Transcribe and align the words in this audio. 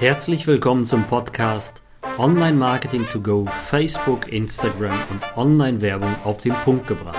Herzlich 0.00 0.46
willkommen 0.46 0.86
zum 0.86 1.04
Podcast 1.04 1.82
Online 2.16 2.56
Marketing 2.56 3.06
to 3.06 3.20
Go, 3.20 3.44
Facebook, 3.44 4.32
Instagram 4.32 4.96
und 5.10 5.36
Online-Werbung 5.36 6.08
auf 6.24 6.38
den 6.38 6.54
Punkt 6.54 6.86
gebracht. 6.86 7.18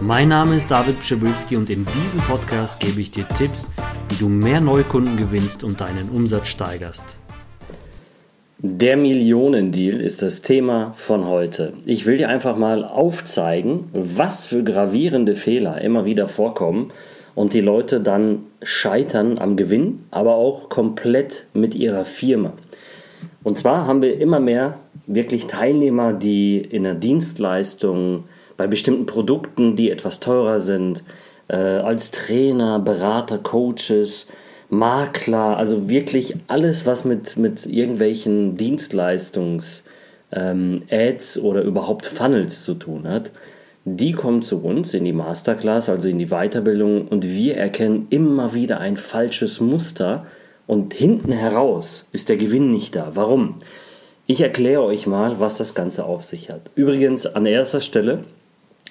Mein 0.00 0.30
Name 0.30 0.56
ist 0.56 0.68
David 0.68 0.98
Pschibilski 0.98 1.54
und 1.54 1.70
in 1.70 1.86
diesem 1.86 2.18
Podcast 2.22 2.80
gebe 2.80 3.00
ich 3.00 3.12
dir 3.12 3.24
Tipps, 3.38 3.68
wie 4.08 4.16
du 4.16 4.28
mehr 4.28 4.60
Neukunden 4.60 5.16
gewinnst 5.16 5.62
und 5.62 5.80
deinen 5.80 6.08
Umsatz 6.08 6.48
steigerst. 6.48 7.14
Der 8.58 8.96
Millionendeal 8.96 10.00
ist 10.00 10.20
das 10.20 10.42
Thema 10.42 10.94
von 10.96 11.24
heute. 11.24 11.74
Ich 11.86 12.04
will 12.04 12.18
dir 12.18 12.28
einfach 12.28 12.56
mal 12.56 12.82
aufzeigen, 12.82 13.90
was 13.92 14.44
für 14.44 14.64
gravierende 14.64 15.36
Fehler 15.36 15.80
immer 15.82 16.04
wieder 16.04 16.26
vorkommen 16.26 16.90
und 17.38 17.52
die 17.52 17.60
Leute 17.60 18.00
dann 18.00 18.46
scheitern 18.64 19.38
am 19.38 19.56
Gewinn, 19.56 20.00
aber 20.10 20.34
auch 20.34 20.68
komplett 20.68 21.46
mit 21.54 21.76
ihrer 21.76 22.04
Firma. 22.04 22.52
Und 23.44 23.56
zwar 23.56 23.86
haben 23.86 24.02
wir 24.02 24.20
immer 24.20 24.40
mehr 24.40 24.80
wirklich 25.06 25.46
Teilnehmer, 25.46 26.12
die 26.12 26.58
in 26.58 26.82
der 26.82 26.96
Dienstleistung 26.96 28.24
bei 28.56 28.66
bestimmten 28.66 29.06
Produkten, 29.06 29.76
die 29.76 29.88
etwas 29.88 30.18
teurer 30.18 30.58
sind, 30.58 31.04
äh, 31.46 31.54
als 31.54 32.10
Trainer, 32.10 32.80
Berater, 32.80 33.38
Coaches, 33.38 34.26
Makler, 34.68 35.56
also 35.56 35.88
wirklich 35.88 36.34
alles, 36.48 36.86
was 36.86 37.04
mit, 37.04 37.36
mit 37.36 37.66
irgendwelchen 37.66 38.56
Dienstleistungs- 38.56 39.82
ähm, 40.32 40.82
Ads 40.90 41.38
oder 41.38 41.62
überhaupt 41.62 42.06
Funnels 42.06 42.64
zu 42.64 42.74
tun 42.74 43.08
hat, 43.08 43.30
die 43.96 44.12
kommen 44.12 44.42
zu 44.42 44.62
uns 44.62 44.94
in 44.94 45.04
die 45.04 45.12
Masterclass, 45.12 45.88
also 45.88 46.08
in 46.08 46.18
die 46.18 46.28
Weiterbildung 46.28 47.08
und 47.08 47.24
wir 47.24 47.56
erkennen 47.56 48.06
immer 48.10 48.54
wieder 48.54 48.80
ein 48.80 48.96
falsches 48.96 49.60
Muster 49.60 50.26
und 50.66 50.94
hinten 50.94 51.32
heraus 51.32 52.06
ist 52.12 52.28
der 52.28 52.36
Gewinn 52.36 52.70
nicht 52.70 52.94
da. 52.94 53.12
Warum? 53.14 53.54
Ich 54.26 54.40
erkläre 54.40 54.82
euch 54.82 55.06
mal, 55.06 55.40
was 55.40 55.56
das 55.56 55.74
Ganze 55.74 56.04
auf 56.04 56.24
sich 56.24 56.50
hat. 56.50 56.70
Übrigens 56.74 57.26
an 57.26 57.46
erster 57.46 57.80
Stelle, 57.80 58.24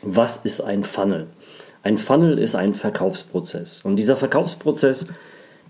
was 0.02 0.38
ist 0.38 0.62
ein 0.62 0.84
Funnel? 0.84 1.28
Ein 1.84 1.98
Funnel 1.98 2.40
ist 2.40 2.56
ein 2.56 2.74
Verkaufsprozess 2.74 3.82
und 3.84 3.98
dieser 3.98 4.18
Verkaufsprozess 4.18 5.08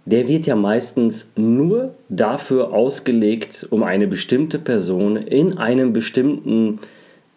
der 0.07 0.30
wird 0.30 0.45
ja 0.45 0.55
meistens 0.55 1.33
nur 1.35 1.93
dafür 2.07 2.71
ausgelegt, 2.71 3.67
um 3.71 3.83
eine 3.83 4.07
bestimmte 4.07 4.57
Person 4.57 5.17
in 5.17 5.57
einem 5.57 5.91
bestimmten 5.91 6.80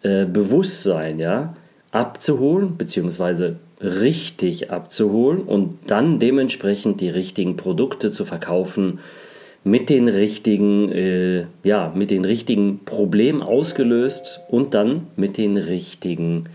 äh, 0.03 0.23
Bewusstsein 0.23 1.19
ja, 1.19 1.53
abzuholen, 1.91 2.77
beziehungsweise 2.77 3.57
richtig 3.81 4.71
abzuholen 4.71 5.41
und 5.41 5.75
dann 5.87 6.19
dementsprechend 6.19 7.01
die 7.01 7.09
richtigen 7.09 7.57
Produkte 7.57 8.11
zu 8.11 8.25
verkaufen, 8.25 8.99
mit 9.63 9.89
den 9.89 10.07
richtigen, 10.07 10.91
äh, 10.91 11.45
ja, 11.63 11.91
mit 11.95 12.09
den 12.09 12.25
richtigen 12.25 12.79
Problemen 12.83 13.43
ausgelöst 13.43 14.41
und 14.49 14.73
dann 14.73 15.07
mit 15.15 15.37
den 15.37 15.57
richtigen 15.57 16.45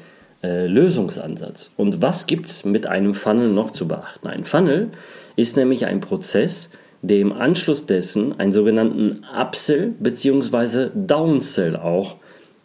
äh, 0.42 0.66
Lösungsansatz. 0.66 1.72
Und 1.76 2.02
was 2.02 2.26
gibt 2.26 2.48
es 2.48 2.64
mit 2.64 2.86
einem 2.86 3.14
Funnel 3.14 3.48
noch 3.48 3.70
zu 3.70 3.86
beachten? 3.86 4.26
Ein 4.26 4.44
Funnel 4.44 4.88
ist 5.36 5.56
nämlich 5.56 5.86
ein 5.86 6.00
Prozess, 6.00 6.70
der 7.02 7.18
im 7.18 7.32
Anschluss 7.32 7.86
dessen 7.86 8.38
einen 8.40 8.52
sogenannten 8.52 9.24
Upsell 9.38 9.94
bzw. 10.00 10.88
Downsell 10.94 11.76
auch 11.76 12.16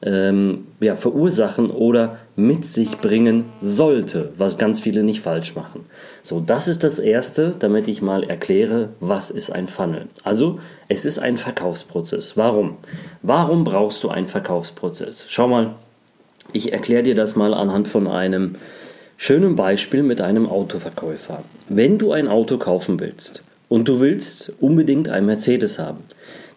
ähm, 0.03 0.67
ja, 0.79 0.95
verursachen 0.95 1.69
oder 1.69 2.17
mit 2.35 2.65
sich 2.65 2.97
bringen 2.97 3.45
sollte, 3.61 4.31
was 4.37 4.57
ganz 4.57 4.79
viele 4.79 5.03
nicht 5.03 5.21
falsch 5.21 5.55
machen. 5.55 5.85
So, 6.23 6.39
das 6.39 6.67
ist 6.67 6.83
das 6.83 6.97
Erste, 6.97 7.55
damit 7.57 7.87
ich 7.87 8.01
mal 8.01 8.23
erkläre, 8.23 8.89
was 8.99 9.29
ist 9.29 9.51
ein 9.51 9.67
Funnel. 9.67 10.07
Also, 10.23 10.59
es 10.87 11.05
ist 11.05 11.19
ein 11.19 11.37
Verkaufsprozess. 11.37 12.35
Warum? 12.35 12.77
Warum 13.21 13.63
brauchst 13.63 14.03
du 14.03 14.09
einen 14.09 14.27
Verkaufsprozess? 14.27 15.25
Schau 15.29 15.47
mal, 15.47 15.75
ich 16.53 16.73
erkläre 16.73 17.03
dir 17.03 17.15
das 17.15 17.35
mal 17.35 17.53
anhand 17.53 17.87
von 17.87 18.07
einem 18.07 18.55
schönen 19.17 19.55
Beispiel 19.55 20.01
mit 20.01 20.19
einem 20.19 20.49
Autoverkäufer. 20.49 21.43
Wenn 21.69 21.99
du 21.99 22.11
ein 22.11 22.27
Auto 22.27 22.57
kaufen 22.57 22.99
willst 22.99 23.43
und 23.69 23.87
du 23.87 23.99
willst 23.99 24.53
unbedingt 24.59 25.09
ein 25.09 25.27
Mercedes 25.27 25.77
haben, 25.77 25.99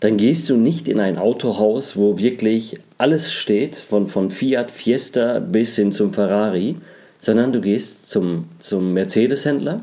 dann 0.01 0.17
gehst 0.17 0.51
du 0.51 0.57
nicht 0.57 0.89
in 0.89 1.01
ein 1.01 1.17
Autohaus, 1.17 1.97
wo 1.97 2.19
wirklich 2.19 2.79
alles 3.05 3.35
steht, 3.35 3.77
von, 3.77 4.07
von 4.07 4.31
Fiat 4.31 4.71
Fiesta 4.71 5.39
bis 5.39 5.77
hin 5.77 5.93
zum 5.93 6.15
Ferrari, 6.15 6.77
sondern 7.19 7.53
du 7.53 7.61
gehst 7.61 8.09
zum, 8.09 8.47
zum 8.61 8.95
Mercedes-Händler 8.95 9.83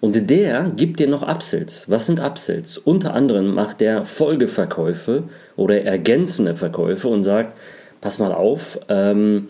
und 0.00 0.28
der 0.28 0.72
gibt 0.74 0.98
dir 0.98 1.06
noch 1.06 1.22
Upsells. 1.22 1.88
Was 1.88 2.06
sind 2.06 2.18
Upsells? 2.18 2.76
Unter 2.76 3.14
anderem 3.14 3.54
macht 3.54 3.80
der 3.80 4.04
Folgeverkäufe 4.04 5.22
oder 5.54 5.82
ergänzende 5.82 6.56
Verkäufe 6.56 7.06
und 7.06 7.22
sagt, 7.22 7.56
pass 8.00 8.18
mal 8.18 8.32
auf, 8.32 8.80
ähm, 8.88 9.46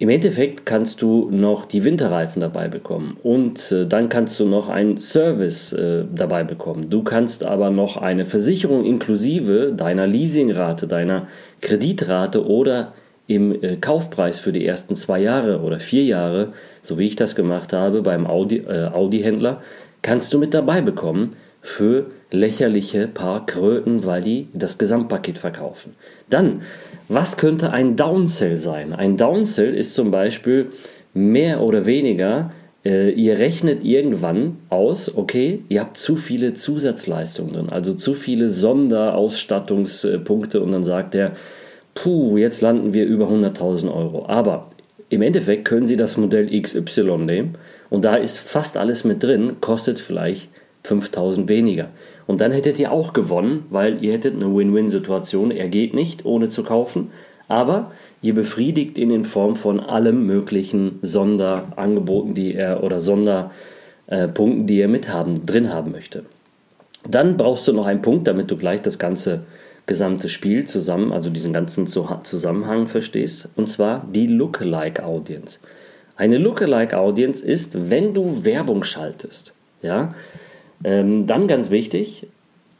im 0.00 0.08
Endeffekt 0.08 0.64
kannst 0.64 1.02
du 1.02 1.28
noch 1.30 1.66
die 1.66 1.84
Winterreifen 1.84 2.40
dabei 2.40 2.68
bekommen 2.68 3.18
und 3.22 3.70
äh, 3.70 3.86
dann 3.86 4.08
kannst 4.08 4.40
du 4.40 4.46
noch 4.46 4.70
einen 4.70 4.96
Service 4.96 5.74
äh, 5.74 6.04
dabei 6.10 6.42
bekommen. 6.42 6.88
Du 6.88 7.02
kannst 7.02 7.44
aber 7.44 7.68
noch 7.68 7.98
eine 7.98 8.24
Versicherung 8.24 8.86
inklusive 8.86 9.74
deiner 9.76 10.06
Leasingrate, 10.06 10.86
deiner 10.86 11.28
Kreditrate 11.60 12.46
oder 12.46 12.94
im 13.26 13.62
äh, 13.62 13.76
Kaufpreis 13.76 14.40
für 14.40 14.52
die 14.52 14.64
ersten 14.64 14.96
zwei 14.96 15.20
Jahre 15.20 15.60
oder 15.60 15.78
vier 15.78 16.04
Jahre, 16.04 16.54
so 16.80 16.98
wie 16.98 17.04
ich 17.04 17.16
das 17.16 17.36
gemacht 17.36 17.74
habe 17.74 18.00
beim 18.00 18.26
Audi-Händler, 18.26 18.94
Audi 18.94 19.64
kannst 20.00 20.32
du 20.32 20.38
mit 20.38 20.54
dabei 20.54 20.80
bekommen 20.80 21.36
für 21.60 22.06
lächerliche 22.30 23.06
paar 23.06 23.44
Kröten, 23.44 24.04
weil 24.06 24.22
die 24.22 24.48
das 24.54 24.78
Gesamtpaket 24.78 25.38
verkaufen. 25.38 25.94
Dann, 26.30 26.62
was 27.10 27.36
könnte 27.36 27.72
ein 27.72 27.96
Downsell 27.96 28.56
sein? 28.56 28.92
Ein 28.92 29.16
Downsell 29.16 29.74
ist 29.74 29.94
zum 29.94 30.12
Beispiel 30.12 30.66
mehr 31.12 31.60
oder 31.60 31.84
weniger, 31.84 32.52
äh, 32.84 33.10
ihr 33.10 33.38
rechnet 33.38 33.82
irgendwann 33.82 34.58
aus, 34.68 35.16
okay, 35.16 35.64
ihr 35.68 35.80
habt 35.80 35.96
zu 35.96 36.14
viele 36.14 36.54
Zusatzleistungen 36.54 37.52
drin, 37.52 37.68
also 37.68 37.94
zu 37.94 38.14
viele 38.14 38.48
Sonderausstattungspunkte 38.48 40.62
und 40.62 40.70
dann 40.70 40.84
sagt 40.84 41.16
er, 41.16 41.32
puh, 41.94 42.36
jetzt 42.36 42.60
landen 42.60 42.94
wir 42.94 43.06
über 43.06 43.28
100.000 43.28 43.92
Euro. 43.92 44.26
Aber 44.28 44.70
im 45.08 45.22
Endeffekt 45.22 45.64
können 45.64 45.86
Sie 45.86 45.96
das 45.96 46.16
Modell 46.16 46.48
XY 46.48 47.18
nehmen 47.18 47.56
und 47.90 48.04
da 48.04 48.14
ist 48.14 48.38
fast 48.38 48.76
alles 48.76 49.02
mit 49.02 49.24
drin, 49.24 49.56
kostet 49.60 49.98
vielleicht 49.98 50.48
5000 50.84 51.48
weniger. 51.48 51.88
Und 52.26 52.40
dann 52.40 52.52
hättet 52.52 52.78
ihr 52.78 52.92
auch 52.92 53.12
gewonnen, 53.12 53.64
weil 53.70 54.02
ihr 54.02 54.12
hättet 54.12 54.34
eine 54.34 54.54
Win-Win-Situation. 54.54 55.50
Er 55.50 55.68
geht 55.68 55.94
nicht, 55.94 56.24
ohne 56.24 56.48
zu 56.48 56.62
kaufen, 56.62 57.10
aber 57.48 57.90
ihr 58.22 58.34
befriedigt 58.34 58.96
ihn 58.96 59.10
in 59.10 59.24
Form 59.24 59.56
von 59.56 59.80
allem 59.80 60.26
möglichen 60.26 60.98
Sonderangeboten, 61.02 62.34
die 62.34 62.54
er 62.54 62.84
oder 62.84 63.00
Sonderpunkten, 63.00 64.66
die 64.66 64.80
er 64.80 64.88
mit 64.88 65.12
haben, 65.12 65.44
drin 65.46 65.72
haben 65.72 65.90
möchte. 65.90 66.24
Dann 67.08 67.36
brauchst 67.36 67.66
du 67.66 67.72
noch 67.72 67.86
einen 67.86 68.02
Punkt, 68.02 68.26
damit 68.28 68.50
du 68.50 68.56
gleich 68.56 68.82
das 68.82 68.98
ganze 68.98 69.40
gesamte 69.86 70.28
Spiel 70.28 70.66
zusammen, 70.66 71.12
also 71.12 71.30
diesen 71.30 71.52
ganzen 71.52 71.86
Zusammenhang 71.88 72.86
verstehst, 72.86 73.48
und 73.56 73.68
zwar 73.68 74.06
die 74.12 74.28
Lookalike 74.28 75.04
Audience. 75.04 75.58
Eine 76.14 76.38
Lookalike 76.38 76.96
Audience 76.96 77.44
ist, 77.44 77.90
wenn 77.90 78.14
du 78.14 78.44
Werbung 78.44 78.84
schaltest, 78.84 79.52
ja, 79.82 80.14
ähm, 80.84 81.26
dann 81.26 81.48
ganz 81.48 81.70
wichtig, 81.70 82.26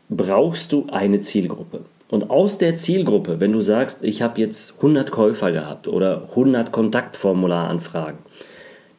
brauchst 0.08 0.72
du 0.72 0.86
eine 0.90 1.20
Zielgruppe. 1.20 1.80
Und 2.08 2.30
aus 2.30 2.58
der 2.58 2.76
Zielgruppe, 2.76 3.40
wenn 3.40 3.52
du 3.52 3.60
sagst, 3.60 4.02
ich 4.02 4.22
habe 4.22 4.40
jetzt 4.40 4.76
100 4.76 5.12
Käufer 5.12 5.52
gehabt 5.52 5.86
oder 5.86 6.22
100 6.30 6.72
Kontaktformularanfragen, 6.72 8.18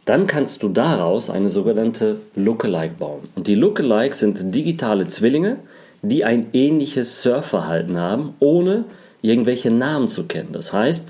dann 0.05 0.27
kannst 0.27 0.63
du 0.63 0.69
daraus 0.69 1.29
eine 1.29 1.49
sogenannte 1.49 2.17
Lookalike 2.35 2.95
bauen. 2.97 3.29
Und 3.35 3.47
die 3.47 3.55
Lookalikes 3.55 4.19
sind 4.19 4.55
digitale 4.55 5.07
Zwillinge, 5.07 5.57
die 6.01 6.23
ein 6.23 6.47
ähnliches 6.53 7.21
Surfverhalten 7.21 7.99
haben, 7.99 8.33
ohne 8.39 8.85
irgendwelche 9.21 9.69
Namen 9.69 10.07
zu 10.07 10.23
kennen. 10.23 10.53
Das 10.53 10.73
heißt, 10.73 11.07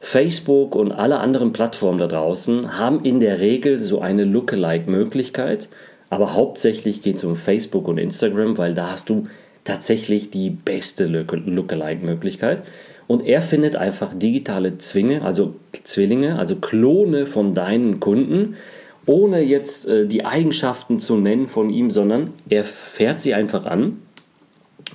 Facebook 0.00 0.74
und 0.74 0.92
alle 0.92 1.18
anderen 1.18 1.52
Plattformen 1.52 1.98
da 1.98 2.06
draußen 2.06 2.78
haben 2.78 3.04
in 3.04 3.20
der 3.20 3.40
Regel 3.40 3.78
so 3.78 4.00
eine 4.00 4.24
Lookalike-Möglichkeit, 4.24 5.68
aber 6.10 6.34
hauptsächlich 6.34 7.02
geht 7.02 7.16
es 7.16 7.24
um 7.24 7.36
Facebook 7.36 7.88
und 7.88 7.98
Instagram, 7.98 8.58
weil 8.58 8.74
da 8.74 8.90
hast 8.90 9.08
du 9.08 9.28
tatsächlich 9.64 10.30
die 10.30 10.50
beste 10.50 11.06
Lookalike-Möglichkeit. 11.06 12.62
Und 13.06 13.26
er 13.26 13.42
findet 13.42 13.76
einfach 13.76 14.12
digitale 14.14 14.78
Zwinge, 14.78 15.22
also 15.22 15.54
Zwillinge, 15.82 16.38
also 16.38 16.56
Klone 16.56 17.26
von 17.26 17.54
deinen 17.54 18.00
Kunden, 18.00 18.56
ohne 19.06 19.40
jetzt 19.40 19.88
äh, 19.88 20.06
die 20.06 20.24
Eigenschaften 20.24 21.00
zu 21.00 21.16
nennen 21.16 21.48
von 21.48 21.70
ihm, 21.70 21.90
sondern 21.90 22.30
er 22.48 22.64
fährt 22.64 23.20
sie 23.20 23.34
einfach 23.34 23.66
an 23.66 23.98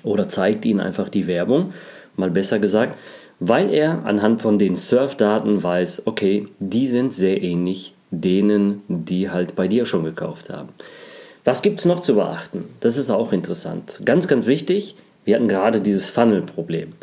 oder 0.03 0.29
zeigt 0.29 0.65
ihnen 0.65 0.79
einfach 0.79 1.09
die 1.09 1.27
Werbung, 1.27 1.73
mal 2.15 2.31
besser 2.31 2.59
gesagt, 2.59 2.97
weil 3.39 3.73
er 3.73 4.06
anhand 4.06 4.41
von 4.41 4.59
den 4.59 4.77
Surfdaten 4.77 5.62
weiß, 5.62 6.03
okay, 6.06 6.47
die 6.59 6.88
sind 6.88 7.13
sehr 7.13 7.41
ähnlich 7.41 7.94
denen, 8.12 8.81
die 8.88 9.29
halt 9.29 9.56
bei 9.56 9.67
dir 9.67 9.85
schon 9.85 10.06
gekauft 10.06 10.50
haben. 10.50 10.69
Was 11.45 11.62
gibt 11.62 11.80
es 11.80 11.86
noch 11.86 12.00
zu 12.00 12.15
beachten? 12.15 12.65
Das 12.80 12.97
ist 12.97 13.12
auch 13.12 13.31
interessant. 13.31 14.01
Ganz, 14.03 14.27
ganz 14.27 14.47
wichtig, 14.47 14.95
Wir 15.25 15.36
hatten 15.36 15.47
gerade 15.47 15.81
dieses 15.81 16.12
Funnel-Problem. 16.12 16.94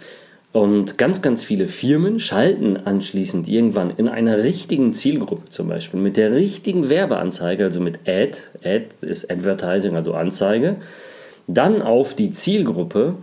Und 0.52 0.96
ganz, 0.96 1.22
ganz 1.22 1.42
viele 1.42 1.66
Firmen 1.66 2.20
schalten 2.20 2.76
anschließend 2.76 3.48
irgendwann 3.48 3.90
in 3.96 4.06
einer 4.08 4.44
richtigen 4.44 4.92
Zielgruppe 4.92 5.48
zum 5.48 5.68
Beispiel 5.68 5.98
mit 5.98 6.16
der 6.16 6.32
richtigen 6.32 6.88
Werbeanzeige, 6.88 7.64
also 7.64 7.80
mit 7.80 8.06
Ad, 8.06 8.38
Ad 8.62 8.86
ist 9.00 9.28
Advertising, 9.28 9.96
also 9.96 10.14
Anzeige, 10.14 10.76
dann 11.48 11.82
auf 11.82 12.14
die 12.14 12.30
Zielgruppe, 12.30 13.16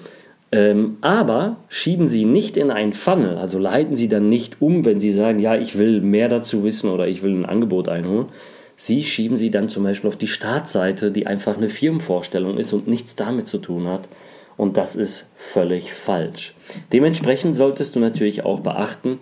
ähm, 0.52 0.98
aber 1.00 1.58
schieben 1.70 2.08
sie 2.08 2.26
nicht 2.26 2.58
in 2.58 2.72
einen 2.72 2.94
Funnel, 2.94 3.38
also 3.38 3.58
leiten 3.58 3.96
sie 3.96 4.10
dann 4.10 4.28
nicht 4.28 4.62
um, 4.62 4.84
wenn 4.84 5.00
sie 5.00 5.14
sagen, 5.14 5.40
ja, 5.40 5.56
ich 5.56 5.78
will 5.78 6.02
mehr 6.02 6.28
dazu 6.28 6.66
wissen 6.66 6.90
oder 6.90 7.08
ich 7.08 7.24
will 7.24 7.34
ein 7.34 7.46
Angebot 7.46 7.88
einholen. 7.88 8.26
Sie 8.82 9.04
schieben 9.04 9.36
sie 9.36 9.52
dann 9.52 9.68
zum 9.68 9.84
Beispiel 9.84 10.08
auf 10.08 10.16
die 10.16 10.30
Startseite, 10.30 11.12
die 11.12 11.28
einfach 11.28 11.58
eine 11.58 11.68
Firmenvorstellung 11.68 12.58
ist 12.58 12.72
und 12.72 12.88
nichts 12.88 13.14
damit 13.14 13.46
zu 13.46 13.58
tun 13.58 13.90
hat 13.90 14.08
und 14.56 14.78
das 14.78 14.96
ist 14.96 15.26
völlig 15.36 15.92
falsch. 15.92 16.54
Dementsprechend 16.94 17.58
solltest 17.58 17.98
du 17.98 18.00
natürlich 18.00 18.46
auch 18.46 18.62
beachten, 18.62 19.18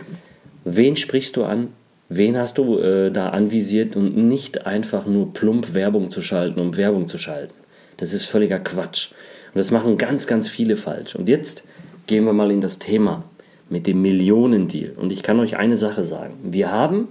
wen 0.64 0.96
sprichst 0.96 1.36
du 1.38 1.44
an, 1.44 1.70
wen 2.08 2.38
hast 2.38 2.60
du 2.60 2.78
äh, 2.78 3.10
da 3.10 3.30
anvisiert 3.30 3.96
und 3.96 4.16
nicht 4.16 4.68
einfach 4.68 5.08
nur 5.08 5.34
plump 5.34 5.74
Werbung 5.74 6.12
zu 6.12 6.22
schalten, 6.22 6.60
um 6.60 6.78
Werbung 6.78 7.08
zu 7.08 7.18
schalten. 7.18 7.56
Das 7.98 8.14
ist 8.14 8.26
völliger 8.26 8.60
Quatsch. 8.60 9.10
Und 9.56 9.58
das 9.58 9.72
machen 9.72 9.98
ganz, 9.98 10.28
ganz 10.28 10.48
viele 10.48 10.76
falsch. 10.76 11.16
Und 11.16 11.28
jetzt 11.28 11.64
gehen 12.06 12.26
wir 12.26 12.34
mal 12.34 12.52
in 12.52 12.62
das 12.62 12.78
Thema 12.78 13.24
mit 13.72 13.88
dem 13.88 14.04
Millionendeal. 14.04 14.92
Und 14.98 15.12
ich 15.12 15.24
kann 15.24 15.40
euch 15.40 15.58
eine 15.58 15.78
Sache 15.78 16.04
sagen. 16.04 16.36
Wir 16.44 16.72
haben 16.72 17.08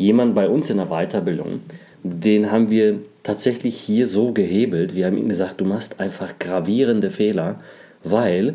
jemanden 0.00 0.34
bei 0.34 0.48
uns 0.48 0.70
in 0.70 0.78
der 0.78 0.86
Weiterbildung, 0.86 1.60
den 2.02 2.50
haben 2.50 2.70
wir 2.70 3.00
tatsächlich 3.22 3.76
hier 3.76 4.06
so 4.06 4.32
gehebelt. 4.32 4.96
Wir 4.96 5.06
haben 5.06 5.18
ihm 5.18 5.28
gesagt, 5.28 5.60
du 5.60 5.66
machst 5.66 6.00
einfach 6.00 6.38
gravierende 6.38 7.10
Fehler, 7.10 7.60
weil, 8.02 8.54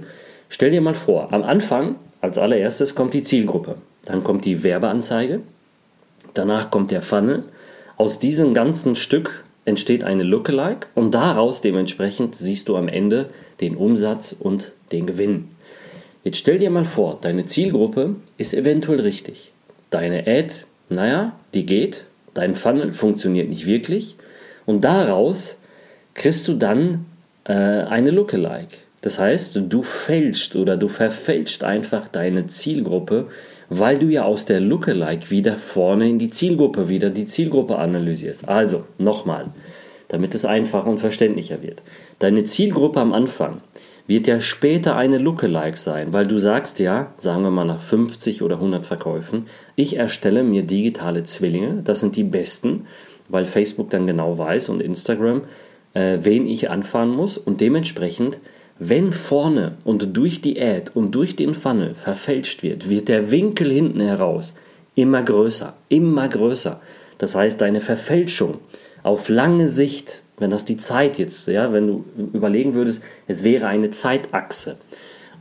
stell 0.50 0.72
dir 0.72 0.82
mal 0.82 0.96
vor, 0.96 1.32
am 1.32 1.44
Anfang, 1.44 1.98
als 2.20 2.40
allererstes 2.40 2.96
kommt 2.96 3.14
die 3.14 3.22
Zielgruppe, 3.22 3.76
dann 4.06 4.24
kommt 4.24 4.46
die 4.46 4.64
Werbeanzeige, 4.64 5.42
danach 6.34 6.72
kommt 6.72 6.90
der 6.90 7.04
Funnel. 7.04 7.44
Aus 7.98 8.18
diesem 8.18 8.56
ganzen 8.56 8.96
Stück 8.96 9.44
entsteht 9.66 10.04
eine 10.04 10.24
Lookalike 10.24 10.88
und 10.96 11.14
daraus 11.14 11.62
dementsprechend 11.62 12.36
siehst 12.36 12.70
du 12.70 12.76
am 12.76 12.88
Ende 12.88 13.30
den 13.62 13.76
Umsatz 13.76 14.36
und 14.38 14.72
den 14.92 15.06
Gewinn. 15.06 15.50
Jetzt 16.24 16.38
stell 16.38 16.58
dir 16.58 16.72
mal 16.72 16.86
vor, 16.86 17.20
deine 17.22 17.46
Zielgruppe 17.46 18.16
ist 18.38 18.56
eventuell 18.56 19.00
richtig. 19.00 19.52
Deine 19.92 20.26
Ad, 20.26 20.52
naja, 20.90 21.34
die 21.54 21.66
geht, 21.66 22.06
dein 22.34 22.56
Funnel 22.56 22.94
funktioniert 22.94 23.50
nicht 23.50 23.66
wirklich 23.66 24.16
und 24.66 24.84
daraus 24.84 25.58
kriegst 26.14 26.48
du 26.48 26.54
dann 26.54 27.06
äh, 27.46 27.54
eine 27.54 28.12
Lookalike. 28.12 28.78
Das 29.02 29.20
heißt, 29.20 29.62
du 29.70 29.84
fälschst 29.84 30.56
oder 30.56 30.78
du 30.78 30.88
verfälscht 30.88 31.64
einfach 31.64 32.08
deine 32.08 32.48
Zielgruppe, 32.48 33.28
weil 33.70 34.00
du 34.00 34.08
ja 34.08 34.26
aus 34.26 34.46
der 34.46 34.60
Lookalike 34.60 35.30
wieder 35.30 35.58
vorne 35.58 36.10
in 36.10 36.18
die 36.18 36.32
Zielgruppe 36.32 36.90
wieder 36.90 37.12
die 37.12 37.28
Zielgruppe 37.28 37.78
analysierst. 37.78 38.50
Also, 38.50 38.86
nochmal, 38.98 39.48
damit 40.08 40.34
es 40.34 40.46
einfacher 40.46 40.88
und 40.88 41.00
verständlicher 41.00 41.62
wird. 41.62 41.84
Deine 42.18 42.46
Zielgruppe 42.46 43.00
am 43.00 43.14
Anfang 43.14 43.62
wird 44.08 44.28
ja 44.28 44.40
später 44.40 44.96
eine 44.96 45.18
Lookalike 45.18 45.78
sein, 45.78 46.14
weil 46.14 46.28
du 46.28 46.38
sagst 46.38 46.80
ja, 46.80 47.14
sagen 47.18 47.44
wir 47.44 47.52
mal 47.52 47.66
nach 47.66 47.82
50 47.82 48.42
oder 48.44 48.56
100 48.56 48.86
Verkäufen, 48.86 49.48
ich 49.76 49.96
erstelle 49.98 50.44
mir 50.44 50.64
digitale 50.64 51.24
Zwillinge, 51.24 51.82
das 51.84 52.02
sind 52.02 52.16
die 52.16 52.24
besten 52.24 52.86
weil 53.30 53.46
Facebook 53.46 53.90
dann 53.90 54.08
genau 54.08 54.38
weiß 54.38 54.70
und 54.70 54.82
Instagram, 54.82 55.42
äh, 55.94 56.20
wen 56.22 56.48
ich 56.48 56.70
anfahren 56.70 57.10
muss 57.10 57.38
und 57.38 57.62
dementsprechend, 57.62 58.40
wenn 58.78 59.14
vorne 59.14 59.78
und 59.86 60.18
durch 60.18 60.42
die 60.42 60.62
Ad 60.62 60.92
und 60.94 61.16
durch 61.16 61.36
den 61.36 61.54
Funnel 61.54 61.96
verfälscht 61.96 62.62
wird, 62.62 62.90
wird 62.90 63.08
der 63.08 63.32
Winkel 63.32 63.72
hinten 63.72 64.02
heraus 64.02 64.54
immer 64.96 65.24
größer, 65.24 65.74
immer 65.90 66.28
größer. 66.28 66.82
Das 67.18 67.36
heißt, 67.36 67.62
deine 67.62 67.80
Verfälschung 67.80 68.60
auf 69.04 69.30
lange 69.30 69.70
Sicht, 69.70 70.24
wenn 70.38 70.50
das 70.50 70.66
die 70.66 70.78
Zeit 70.78 71.18
jetzt, 71.18 71.48
ja, 71.48 71.72
wenn 71.72 71.88
du 71.88 72.06
überlegen 72.34 72.74
würdest, 72.74 73.04
es 73.28 73.44
wäre 73.44 73.68
eine 73.68 73.90
Zeitachse 73.90 74.78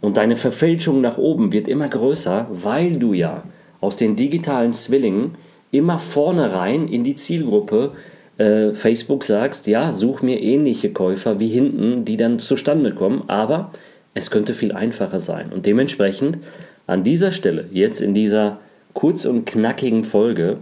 und 0.01 0.17
deine 0.17 0.37
Verfälschung 0.37 1.01
nach 1.01 1.19
oben 1.19 1.53
wird 1.53 1.69
immer 1.69 1.89
größer, 1.89 2.47
weil 2.51 2.99
du 2.99 3.13
ja 3.13 3.43
aus 3.81 3.97
den 3.97 4.17
digitalen 4.17 4.73
Zwillingen 4.73 5.33
immer 5.71 5.99
vorne 5.99 6.53
rein 6.53 6.89
in 6.89 7.05
die 7.05 7.17
Zielgruppe 7.17 7.93
äh, 8.39 8.73
Facebook 8.73 9.25
sagst, 9.25 9.67
ja, 9.67 9.93
such 9.93 10.23
mir 10.23 10.41
ähnliche 10.41 10.93
Käufer 10.93 11.41
wie 11.41 11.49
hinten, 11.49 12.05
die 12.05 12.17
dann 12.17 12.39
zustande 12.39 12.93
kommen, 12.93 13.25
aber 13.29 13.73
es 14.15 14.31
könnte 14.31 14.55
viel 14.55 14.73
einfacher 14.73 15.21
sein. 15.21 15.53
Und 15.53 15.67
dementsprechend 15.67 16.39
an 16.87 17.05
dieser 17.05 17.33
Stelle, 17.33 17.67
jetzt 17.71 18.01
in 18.01 18.15
dieser 18.15 18.59
kurz 18.93 19.25
und 19.25 19.47
knackigen 19.47 20.05
Folge, 20.05 20.59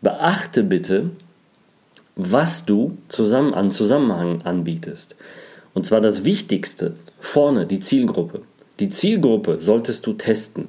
beachte 0.00 0.62
bitte, 0.62 1.10
was 2.16 2.64
du 2.64 2.98
zusammen 3.08 3.54
an 3.54 3.70
Zusammenhang 3.70 4.42
anbietest. 4.42 5.16
Und 5.74 5.86
zwar 5.86 6.00
das 6.00 6.24
Wichtigste, 6.24 6.94
vorne 7.18 7.66
die 7.66 7.80
Zielgruppe. 7.80 8.42
Die 8.80 8.90
Zielgruppe 8.90 9.58
solltest 9.60 10.06
du 10.06 10.12
testen. 10.12 10.68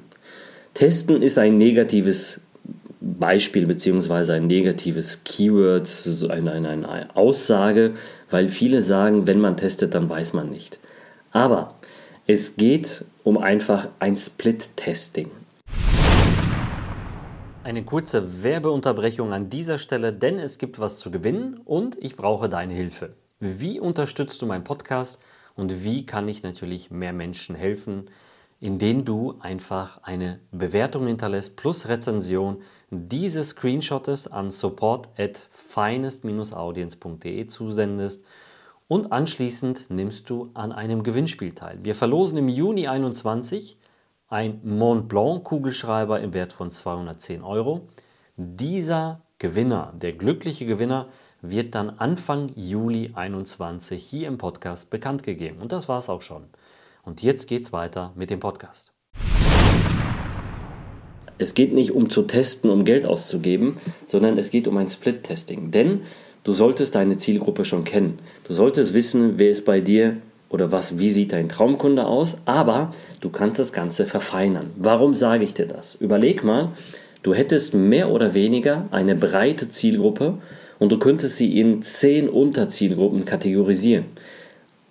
Testen 0.72 1.22
ist 1.22 1.38
ein 1.38 1.58
negatives 1.58 2.40
Beispiel 3.00 3.66
beziehungsweise 3.66 4.32
ein 4.32 4.46
negatives 4.46 5.22
Keyword, 5.24 5.88
eine, 6.30 6.52
eine, 6.52 6.68
eine 6.88 7.16
Aussage, 7.16 7.92
weil 8.30 8.48
viele 8.48 8.82
sagen, 8.82 9.26
wenn 9.26 9.40
man 9.40 9.56
testet, 9.56 9.94
dann 9.94 10.08
weiß 10.08 10.32
man 10.32 10.48
nicht. 10.50 10.78
Aber 11.30 11.74
es 12.26 12.56
geht 12.56 13.04
um 13.22 13.36
einfach 13.36 13.88
ein 13.98 14.16
Split-Testing. 14.16 15.30
Eine 17.64 17.82
kurze 17.82 18.42
Werbeunterbrechung 18.42 19.32
an 19.32 19.48
dieser 19.48 19.78
Stelle, 19.78 20.12
denn 20.12 20.38
es 20.38 20.58
gibt 20.58 20.78
was 20.78 20.98
zu 20.98 21.10
gewinnen 21.10 21.56
und 21.64 21.96
ich 21.98 22.14
brauche 22.14 22.50
deine 22.50 22.74
Hilfe. 22.74 23.14
Wie 23.40 23.80
unterstützt 23.80 24.42
du 24.42 24.46
meinen 24.46 24.64
Podcast 24.64 25.18
und 25.56 25.82
wie 25.82 26.04
kann 26.04 26.28
ich 26.28 26.42
natürlich 26.42 26.90
mehr 26.90 27.14
Menschen 27.14 27.54
helfen, 27.54 28.10
indem 28.60 29.06
du 29.06 29.36
einfach 29.40 30.02
eine 30.02 30.40
Bewertung 30.52 31.06
hinterlässt 31.06 31.56
plus 31.56 31.88
Rezension, 31.88 32.58
diese 32.90 33.42
screenshottest 33.42 34.30
an 34.30 34.50
support 34.50 35.08
at 35.18 35.38
finest-audience.de 35.48 37.46
zusendest 37.46 38.26
und 38.88 39.10
anschließend 39.10 39.88
nimmst 39.88 40.28
du 40.28 40.50
an 40.52 40.70
einem 40.70 41.02
Gewinnspiel 41.02 41.54
teil. 41.54 41.78
Wir 41.82 41.94
verlosen 41.94 42.36
im 42.36 42.50
Juni 42.50 42.88
21 42.88 43.78
ein 44.34 44.58
Mont 44.64 45.08
Blanc 45.08 45.44
Kugelschreiber 45.44 46.18
im 46.18 46.34
Wert 46.34 46.52
von 46.52 46.72
210 46.72 47.44
Euro. 47.44 47.82
Dieser 48.36 49.20
Gewinner, 49.38 49.92
der 49.94 50.12
glückliche 50.12 50.66
Gewinner, 50.66 51.06
wird 51.40 51.76
dann 51.76 51.88
Anfang 51.88 52.50
Juli 52.56 53.12
21 53.14 54.02
hier 54.02 54.26
im 54.26 54.36
Podcast 54.36 54.90
bekannt 54.90 55.22
gegeben. 55.22 55.60
Und 55.60 55.70
das 55.70 55.88
war 55.88 55.98
es 55.98 56.08
auch 56.08 56.20
schon. 56.20 56.46
Und 57.04 57.22
jetzt 57.22 57.46
geht's 57.46 57.72
weiter 57.72 58.12
mit 58.16 58.28
dem 58.28 58.40
Podcast. 58.40 58.92
Es 61.38 61.54
geht 61.54 61.72
nicht 61.72 61.92
um 61.92 62.10
zu 62.10 62.22
testen, 62.22 62.70
um 62.70 62.84
Geld 62.84 63.06
auszugeben, 63.06 63.76
sondern 64.08 64.36
es 64.36 64.50
geht 64.50 64.66
um 64.66 64.76
ein 64.78 64.88
Split-Testing. 64.88 65.70
Denn 65.70 66.00
du 66.42 66.52
solltest 66.52 66.96
deine 66.96 67.18
Zielgruppe 67.18 67.64
schon 67.64 67.84
kennen. 67.84 68.18
Du 68.42 68.52
solltest 68.52 68.94
wissen, 68.94 69.38
wer 69.38 69.50
ist 69.50 69.64
bei 69.64 69.80
dir 69.80 70.16
oder 70.54 70.70
was, 70.70 71.00
wie 71.00 71.10
sieht 71.10 71.32
dein 71.32 71.48
Traumkunde 71.48 72.06
aus, 72.06 72.36
aber 72.44 72.94
du 73.20 73.28
kannst 73.28 73.58
das 73.58 73.72
Ganze 73.72 74.06
verfeinern. 74.06 74.70
Warum 74.76 75.14
sage 75.14 75.42
ich 75.42 75.52
dir 75.52 75.66
das? 75.66 75.96
Überleg 75.96 76.44
mal, 76.44 76.68
du 77.24 77.34
hättest 77.34 77.74
mehr 77.74 78.10
oder 78.10 78.34
weniger 78.34 78.84
eine 78.92 79.16
breite 79.16 79.68
Zielgruppe 79.68 80.38
und 80.78 80.92
du 80.92 80.98
könntest 81.00 81.36
sie 81.36 81.58
in 81.58 81.82
zehn 81.82 82.28
Unterzielgruppen 82.28 83.24
kategorisieren. 83.24 84.04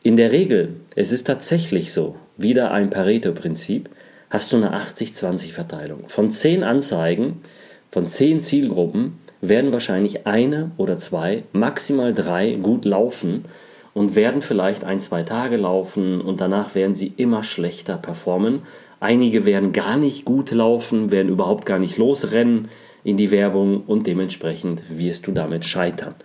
In 0.04 0.18
der 0.18 0.34
Regel, 0.34 0.76
es 0.98 1.14
ist 1.14 1.28
tatsächlich 1.28 1.94
so, 1.94 2.18
wieder 2.36 2.72
ein 2.72 2.90
Pareto-Prinzip, 2.90 3.90
hast 4.30 4.52
du 4.52 4.58
eine 4.58 4.76
80-20-Verteilung. 4.76 6.10
Von 6.10 6.30
10 6.30 6.64
Anzeigen, 6.64 7.40
von 7.90 8.08
10 8.08 8.42
Zielgruppen 8.42 9.20
werden 9.40 9.72
wahrscheinlich 9.72 10.28
eine 10.28 10.72
oder 10.76 10.98
zwei, 10.98 11.44
maximal 11.54 12.14
drei 12.14 12.52
gut 12.56 12.84
laufen 12.84 13.46
und 13.94 14.16
werden 14.16 14.42
vielleicht 14.42 14.84
ein, 14.84 15.02
zwei 15.02 15.24
Tage 15.24 15.58
laufen 15.58 16.22
und 16.22 16.42
danach 16.42 16.76
werden 16.76 16.96
sie 16.96 17.14
immer 17.18 17.44
schlechter 17.44 17.98
performen. 17.98 18.64
Einige 19.00 19.46
werden 19.46 19.74
gar 19.74 19.98
nicht 19.98 20.26
gut 20.26 20.52
laufen, 20.52 21.12
werden 21.12 21.30
überhaupt 21.30 21.66
gar 21.66 21.80
nicht 21.80 21.98
losrennen 21.98 22.70
in 23.04 23.18
die 23.18 23.32
Werbung 23.32 23.82
und 23.86 24.08
dementsprechend 24.08 24.82
wirst 24.90 25.28
du 25.28 25.32
damit 25.32 25.66
scheitern. 25.66 26.16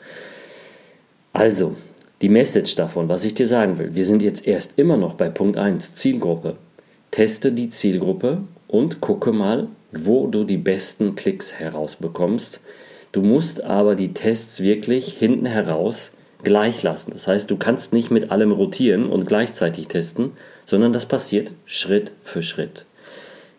Also, 1.33 1.75
die 2.23 2.29
Message 2.29 2.75
davon, 2.75 3.09
was 3.09 3.25
ich 3.25 3.35
dir 3.35 3.47
sagen 3.47 3.79
will, 3.79 3.95
wir 3.95 4.07
sind 4.07 4.23
jetzt 4.23 4.47
erst 4.47 4.79
immer 4.79 4.97
noch 4.97 5.15
bei 5.15 5.29
Punkt 5.29 5.57
1, 5.57 5.95
Zielgruppe. 5.95 6.57
Teste 7.11 7.53
die 7.53 7.71
Zielgruppe 7.71 8.43
und 8.67 9.01
gucke 9.01 9.33
mal, 9.33 9.69
wo 9.93 10.27
du 10.27 10.45
die 10.45 10.57
besten 10.57 11.15
Klicks 11.15 11.55
herausbekommst. 11.55 12.61
Du 13.13 13.23
musst 13.23 13.63
aber 13.65 13.95
die 13.95 14.13
Tests 14.13 14.61
wirklich 14.61 15.15
hinten 15.15 15.47
heraus 15.47 16.13
gleich 16.43 16.83
lassen. 16.83 17.13
Das 17.13 17.27
heißt, 17.27 17.51
du 17.51 17.57
kannst 17.57 17.93
nicht 17.93 18.11
mit 18.11 18.31
allem 18.31 18.53
rotieren 18.53 19.09
und 19.09 19.27
gleichzeitig 19.27 19.89
testen, 19.89 20.33
sondern 20.65 20.93
das 20.93 21.07
passiert 21.07 21.51
Schritt 21.67 22.13
für 22.23 22.43
Schritt. 22.43 22.87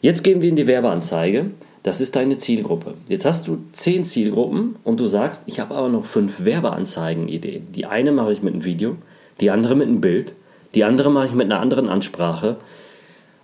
Jetzt 0.01 0.24
gehen 0.24 0.41
wir 0.41 0.50
in 0.50 0.55
die 0.55 0.67
Werbeanzeige. 0.67 1.51
Das 1.83 2.01
ist 2.01 2.15
deine 2.15 2.38
Zielgruppe. 2.38 2.93
Jetzt 3.07 3.25
hast 3.25 3.48
du 3.48 3.57
zehn 3.74 4.05
Zielgruppen 4.05 4.75
und 4.83 5.00
du 5.00 5.07
sagst, 5.07 5.43
ich 5.45 5.59
habe 5.59 5.75
aber 5.75 5.89
noch 5.89 6.05
fünf 6.05 6.45
Werbeanzeigen-Ideen. 6.45 7.71
Die 7.71 7.86
eine 7.86 8.12
mache 8.12 8.33
ich 8.33 8.41
mit 8.41 8.53
einem 8.53 8.65
Video, 8.65 8.95
die 9.39 9.50
andere 9.50 9.75
mit 9.75 9.88
einem 9.88 10.01
Bild, 10.01 10.36
die 10.75 10.83
andere 10.83 11.09
mache 11.09 11.27
ich 11.27 11.33
mit 11.33 11.45
einer 11.45 11.59
anderen 11.59 11.89
Ansprache 11.89 12.57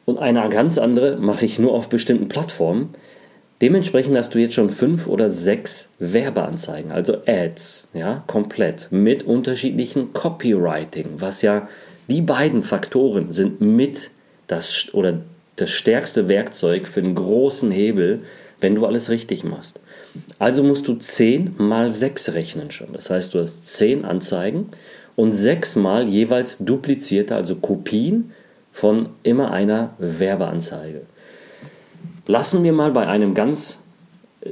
und 0.05 0.19
eine 0.19 0.47
ganz 0.49 0.77
andere 0.77 1.17
mache 1.17 1.45
ich 1.45 1.59
nur 1.59 1.73
auf 1.73 1.89
bestimmten 1.89 2.27
Plattformen. 2.29 2.89
Dementsprechend 3.65 4.15
hast 4.15 4.36
du 4.36 4.38
jetzt 4.38 4.53
schon 4.53 4.69
fünf 4.69 5.07
oder 5.07 5.31
sechs 5.31 5.89
Werbeanzeigen, 5.98 6.91
also 6.91 7.17
Ads, 7.25 7.88
ja, 7.95 8.24
komplett 8.27 8.89
mit 8.91 9.24
unterschiedlichen 9.24 10.13
Copywriting, 10.13 11.13
was 11.17 11.41
ja 11.41 11.67
die 12.07 12.22
beiden 12.22 12.62
Faktoren 12.62 13.31
sind 13.31 13.62
mit 13.62 14.12
das 14.45 14.93
oder 14.93 15.22
das 15.55 15.72
stärkste 15.72 16.29
Werkzeug 16.29 16.88
für 16.88 17.00
einen 17.00 17.15
großen 17.15 17.72
Hebel, 17.72 18.22
wenn 18.62 18.75
du 18.75 18.86
alles 18.86 19.10
richtig 19.10 19.43
machst. 19.43 19.79
Also 20.38 20.62
musst 20.62 20.88
du 20.88 20.93
10 20.93 21.55
mal 21.57 21.91
6 21.91 22.36
rechnen 22.36 22.69
schon. 22.69 22.93
Das 22.93 23.10
heißt, 23.10 23.34
du 23.34 23.39
hast 23.39 23.65
10 23.65 24.05
Anzeigen 24.05 24.69
und 25.15 25.31
6 25.31 25.77
mal 25.77 26.07
jeweils 26.07 26.60
duplizierte, 26.60 27.34
also 27.34 27.55
Kopien 27.55 28.31
von 28.72 29.10
immer 29.24 29.50
einer 29.50 29.95
Werbeanzeige. 29.98 31.07
Lassen 32.27 32.63
wir 32.63 32.74
mal 32.74 32.91
bei 32.91 33.08
einem 33.08 33.34
ganz 33.34 33.79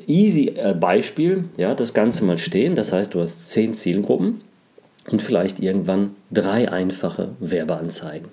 easy 0.08 0.54
äh, 0.56 0.74
Beispiel 0.74 1.46
ja, 1.58 1.76
das 1.76 1.94
Ganze 1.94 2.24
mal 2.24 2.38
stehen. 2.38 2.76
Das 2.76 2.94
heißt, 2.94 3.14
du 3.14 3.22
hast 3.22 3.50
10 3.50 3.74
Zielgruppen 3.74 4.42
und 5.10 5.22
vielleicht 5.22 5.60
irgendwann 5.60 6.12
drei 6.32 6.72
einfache 6.72 7.30
Werbeanzeigen. 7.40 8.30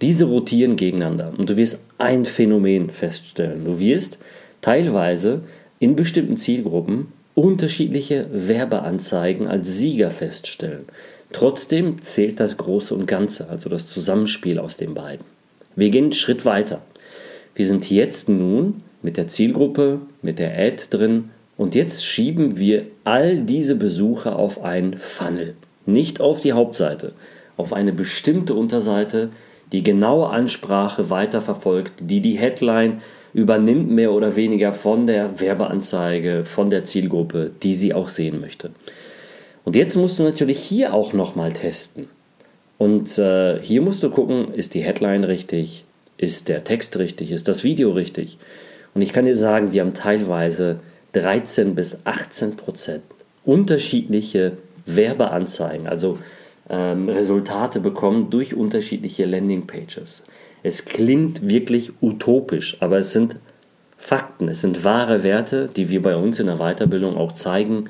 Diese 0.00 0.24
rotieren 0.24 0.76
gegeneinander 0.76 1.32
und 1.36 1.50
du 1.50 1.56
wirst 1.56 1.80
ein 1.98 2.24
Phänomen 2.24 2.90
feststellen. 2.90 3.64
Du 3.64 3.78
wirst 3.78 4.18
teilweise 4.60 5.42
in 5.78 5.96
bestimmten 5.96 6.36
Zielgruppen 6.36 7.12
unterschiedliche 7.34 8.26
Werbeanzeigen 8.32 9.46
als 9.46 9.76
Sieger 9.76 10.10
feststellen. 10.10 10.84
Trotzdem 11.32 12.02
zählt 12.02 12.40
das 12.40 12.56
Große 12.56 12.94
und 12.94 13.06
Ganze, 13.06 13.48
also 13.48 13.70
das 13.70 13.86
Zusammenspiel 13.86 14.58
aus 14.58 14.76
den 14.76 14.94
beiden. 14.94 15.24
Wir 15.76 15.90
gehen 15.90 16.04
einen 16.04 16.12
Schritt 16.12 16.44
weiter. 16.44 16.82
Wir 17.54 17.66
sind 17.66 17.90
jetzt 17.90 18.28
nun 18.28 18.82
mit 19.02 19.16
der 19.16 19.28
Zielgruppe, 19.28 20.00
mit 20.22 20.38
der 20.38 20.58
Ad 20.58 20.84
drin 20.90 21.30
und 21.56 21.74
jetzt 21.74 22.04
schieben 22.04 22.58
wir 22.58 22.86
all 23.04 23.42
diese 23.42 23.74
Besucher 23.74 24.36
auf 24.36 24.62
einen 24.62 24.96
Funnel. 24.96 25.54
Nicht 25.86 26.20
auf 26.20 26.40
die 26.40 26.52
Hauptseite, 26.52 27.12
auf 27.56 27.72
eine 27.72 27.92
bestimmte 27.92 28.54
Unterseite, 28.54 29.30
die 29.72 29.82
genaue 29.82 30.30
Ansprache 30.30 31.10
weiterverfolgt, 31.10 31.92
die 32.00 32.20
die 32.20 32.38
Headline 32.38 33.02
übernimmt 33.32 33.90
mehr 33.90 34.12
oder 34.12 34.36
weniger 34.36 34.72
von 34.72 35.06
der 35.06 35.40
Werbeanzeige, 35.40 36.44
von 36.44 36.70
der 36.70 36.84
Zielgruppe, 36.84 37.50
die 37.62 37.74
sie 37.74 37.94
auch 37.94 38.08
sehen 38.08 38.40
möchte. 38.40 38.70
Und 39.64 39.76
jetzt 39.76 39.96
musst 39.96 40.18
du 40.18 40.22
natürlich 40.22 40.58
hier 40.58 40.94
auch 40.94 41.12
nochmal 41.12 41.52
testen. 41.52 42.08
Und 42.78 43.18
äh, 43.18 43.60
hier 43.60 43.82
musst 43.82 44.02
du 44.02 44.10
gucken, 44.10 44.54
ist 44.54 44.74
die 44.74 44.82
Headline 44.82 45.24
richtig, 45.24 45.84
ist 46.20 46.48
der 46.48 46.64
Text 46.64 46.98
richtig, 46.98 47.32
ist 47.32 47.48
das 47.48 47.64
Video 47.64 47.92
richtig. 47.92 48.36
Und 48.94 49.00
ich 49.00 49.12
kann 49.12 49.24
dir 49.24 49.36
sagen, 49.36 49.72
wir 49.72 49.80
haben 49.80 49.94
teilweise 49.94 50.80
13 51.12 51.74
bis 51.74 52.00
18 52.04 52.56
Prozent 52.56 53.02
unterschiedliche 53.44 54.58
Werbeanzeigen, 54.84 55.88
also 55.88 56.18
ähm, 56.68 57.08
Resultate 57.08 57.80
bekommen 57.80 58.28
durch 58.28 58.54
unterschiedliche 58.54 59.24
Landingpages. 59.24 60.22
Es 60.62 60.84
klingt 60.84 61.48
wirklich 61.48 61.92
utopisch, 62.02 62.76
aber 62.80 62.98
es 62.98 63.12
sind 63.12 63.36
Fakten, 63.96 64.48
es 64.48 64.60
sind 64.60 64.84
wahre 64.84 65.22
Werte, 65.22 65.70
die 65.74 65.88
wir 65.88 66.02
bei 66.02 66.16
uns 66.16 66.38
in 66.38 66.48
der 66.48 66.56
Weiterbildung 66.58 67.16
auch 67.16 67.32
zeigen, 67.32 67.86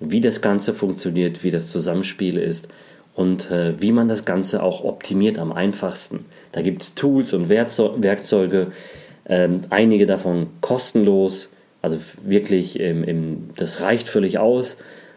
wie 0.00 0.22
das 0.22 0.40
Ganze 0.40 0.72
funktioniert, 0.72 1.44
wie 1.44 1.50
das 1.50 1.70
Zusammenspiel 1.70 2.38
ist 2.38 2.68
und 3.14 3.50
äh, 3.50 3.80
wie 3.80 3.92
man 3.92 4.08
das 4.08 4.24
Ganze 4.24 4.62
auch 4.62 4.84
optimiert 4.84 5.38
am 5.38 5.52
einfachsten. 5.52 6.26
Da 6.52 6.62
gibt 6.62 6.82
es 6.82 6.94
Tools 6.94 7.32
und 7.32 7.48
Werkzeuge, 7.48 8.68
ähm, 9.26 9.60
einige 9.70 10.06
davon 10.06 10.48
kostenlos, 10.60 11.50
also 11.80 11.98
wirklich, 12.22 12.80
ähm, 12.80 13.04
im, 13.04 13.50
das 13.56 13.80
reicht 13.80 14.08
völlig 14.08 14.38
aus. 14.38 14.76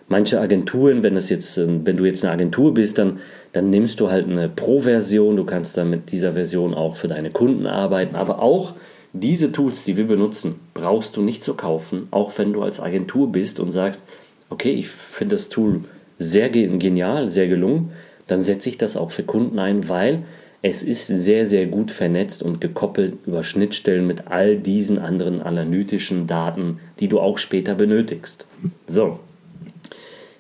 Manche 0.10 0.40
Agenturen, 0.40 1.04
wenn 1.04 1.18
es 1.18 1.30
jetzt, 1.30 1.58
ähm, 1.58 1.82
wenn 1.86 1.98
du 1.98 2.06
jetzt 2.06 2.24
eine 2.24 2.34
Agentur 2.34 2.74
bist, 2.74 2.98
dann, 2.98 3.20
dann 3.52 3.70
nimmst 3.70 4.00
du 4.00 4.10
halt 4.10 4.28
eine 4.28 4.48
Pro-Version, 4.48 5.36
du 5.36 5.44
kannst 5.44 5.76
dann 5.76 5.90
mit 5.90 6.12
dieser 6.12 6.34
Version 6.34 6.74
auch 6.74 6.96
für 6.96 7.08
deine 7.08 7.32
Kunden 7.32 7.66
arbeiten, 7.66 8.16
aber 8.16 8.42
auch 8.42 8.76
diese 9.14 9.52
Tools, 9.52 9.84
die 9.84 9.98
wir 9.98 10.08
benutzen, 10.08 10.60
brauchst 10.74 11.18
du 11.18 11.22
nicht 11.22 11.44
zu 11.44 11.56
kaufen, 11.56 12.08
auch 12.12 12.38
wenn 12.38 12.54
du 12.54 12.62
als 12.62 12.80
Agentur 12.80 13.32
bist 13.32 13.60
und 13.60 13.72
sagst, 13.72 14.04
okay, 14.50 14.72
ich 14.72 14.88
finde 14.90 15.36
das 15.36 15.50
Tool 15.50 15.82
sehr 16.18 16.50
genial, 16.50 17.30
sehr 17.30 17.48
gelungen, 17.48 17.92
dann 18.28 18.42
setze 18.42 18.70
ich 18.70 18.78
das 18.78 18.98
auch 18.98 19.12
für 19.12 19.24
Kunden 19.24 19.60
ein, 19.60 19.88
weil 19.90 20.24
es 20.62 20.84
ist 20.84 21.08
sehr, 21.08 21.48
sehr 21.48 21.68
gut 21.68 21.92
vernetzt 21.92 22.42
und 22.44 22.60
gekoppelt 22.60 23.16
über 23.26 23.44
Schnittstellen 23.44 24.08
mit 24.08 24.28
all 24.28 24.58
diesen 24.58 25.00
anderen 25.00 25.42
analytischen 25.42 26.28
Daten, 26.28 26.80
die 27.00 27.08
du 27.08 27.20
auch 27.20 27.38
später 27.38 27.76
benötigst. 27.76 28.46
So, 28.88 29.20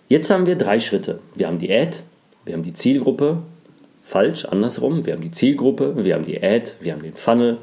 Jetzt 0.10 0.29
haben 0.29 0.46
wir 0.46 0.55
drei 0.55 0.79
Schritte. 0.79 1.19
Wir 1.36 1.48
haben 1.48 1.60
die 1.60 1.69
Ad, 1.69 1.98
wir 2.46 2.53
haben 2.53 2.63
die 2.63 2.74
Zielgruppe, 2.74 3.39
falsch, 4.05 4.46
andersrum. 4.46 5.05
Wir 5.05 5.13
haben 5.13 5.22
die 5.22 5.31
Zielgruppe, 5.31 6.05
wir 6.05 6.15
haben 6.15 6.25
die 6.25 6.41
Ad, 6.41 6.72
wir 6.79 6.93
haben 6.93 7.03
den 7.03 7.13
Funnel. 7.13 7.57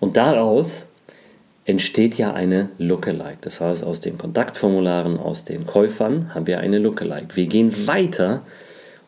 Und 0.00 0.16
daraus 0.16 0.86
entsteht 1.64 2.18
ja 2.18 2.32
eine 2.32 2.68
Lookalike. 2.78 3.38
Das 3.40 3.60
heißt, 3.60 3.84
aus 3.84 4.00
den 4.00 4.18
Kontaktformularen, 4.18 5.18
aus 5.18 5.44
den 5.44 5.66
Käufern 5.66 6.34
haben 6.34 6.46
wir 6.46 6.60
eine 6.60 6.78
Lookalike. 6.78 7.36
Wir 7.36 7.46
gehen 7.46 7.86
weiter 7.86 8.42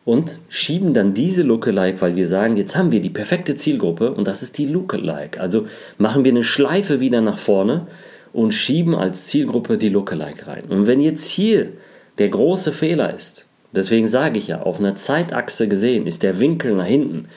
und 0.05 0.39
schieben 0.49 0.93
dann 0.93 1.13
diese 1.13 1.43
Lookalike, 1.43 2.01
weil 2.01 2.15
wir 2.15 2.27
sagen, 2.27 2.57
jetzt 2.57 2.75
haben 2.75 2.91
wir 2.91 3.01
die 3.01 3.09
perfekte 3.09 3.55
Zielgruppe 3.55 4.11
und 4.11 4.27
das 4.27 4.41
ist 4.41 4.57
die 4.57 4.65
Lookalike. 4.65 5.39
Also 5.39 5.67
machen 5.97 6.23
wir 6.23 6.31
eine 6.31 6.43
Schleife 6.43 6.99
wieder 6.99 7.21
nach 7.21 7.37
vorne 7.37 7.87
und 8.33 8.53
schieben 8.53 8.95
als 8.95 9.25
Zielgruppe 9.25 9.77
die 9.77 9.89
Lookalike 9.89 10.47
rein. 10.47 10.63
Und 10.69 10.87
wenn 10.87 11.01
jetzt 11.01 11.25
hier 11.25 11.73
der 12.17 12.29
große 12.29 12.71
Fehler 12.71 13.13
ist, 13.13 13.45
deswegen 13.71 14.07
sage 14.07 14.39
ich 14.39 14.47
ja, 14.47 14.61
auf 14.61 14.79
einer 14.79 14.95
Zeitachse 14.95 15.67
gesehen 15.67 16.07
ist 16.07 16.23
der 16.23 16.39
Winkel 16.39 16.73
nach 16.73 16.85
hinten 16.85 17.27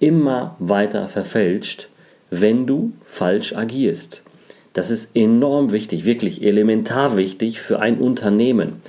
immer 0.00 0.56
weiter 0.58 1.06
verfälscht, 1.06 1.88
wenn 2.30 2.66
du 2.66 2.92
falsch 3.04 3.54
agierst. 3.54 4.22
Das 4.72 4.90
ist 4.90 5.16
enorm 5.16 5.72
wichtig, 5.72 6.04
wirklich 6.04 6.42
elementar 6.42 7.16
wichtig 7.16 7.60
für 7.60 7.80
ein 7.80 7.98
Unternehmen. 7.98 8.82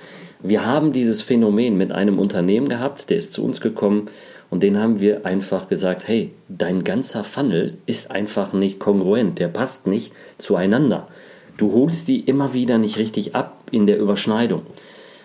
Wir 0.44 0.66
haben 0.66 0.94
dieses 0.94 1.22
Phänomen 1.22 1.78
mit 1.78 1.92
einem 1.92 2.20
Unternehmen 2.20 2.68
gehabt, 2.68 3.10
der 3.10 3.18
ist 3.18 3.34
zu 3.34 3.44
uns 3.44 3.62
gekommen 3.62 4.10
und 4.50 4.64
den 4.64 4.78
haben 4.80 5.00
wir 5.00 5.26
einfach 5.26 5.68
gesagt, 5.68 6.08
hey, 6.08 6.32
dein 6.50 6.84
ganzer 6.84 7.24
Funnel 7.24 7.78
ist 7.86 8.12
einfach 8.12 8.54
nicht 8.54 8.80
kongruent, 8.80 9.40
der 9.40 9.48
passt 9.48 9.88
nicht 9.88 10.14
zueinander. 10.38 11.08
Du 11.58 11.74
holst 11.74 12.08
die 12.08 12.20
immer 12.20 12.54
wieder 12.54 12.78
nicht 12.78 12.98
richtig 12.98 13.36
ab 13.36 13.64
in 13.72 13.86
der 13.86 14.00
Überschneidung. 14.00 14.64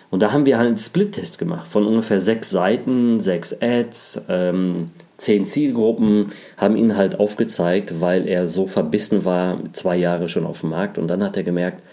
Und 0.09 0.21
da 0.21 0.31
haben 0.31 0.45
wir 0.45 0.57
halt 0.57 0.67
einen 0.67 0.77
Split-Test 0.77 1.39
gemacht 1.39 1.67
von 1.69 1.85
ungefähr 1.85 2.21
sechs 2.21 2.49
Seiten, 2.49 3.19
sechs 3.19 3.55
Ads, 3.59 4.25
ähm, 4.29 4.91
zehn 5.17 5.45
Zielgruppen, 5.45 6.31
haben 6.57 6.77
ihn 6.77 6.95
halt 6.95 7.19
aufgezeigt, 7.19 7.99
weil 7.99 8.27
er 8.27 8.47
so 8.47 8.67
verbissen 8.67 9.25
war, 9.25 9.59
zwei 9.73 9.97
Jahre 9.97 10.29
schon 10.29 10.45
auf 10.45 10.61
dem 10.61 10.69
Markt. 10.69 10.97
Und 10.97 11.07
dann 11.07 11.23
hat 11.23 11.37
er 11.37 11.43
gemerkt, 11.43 11.83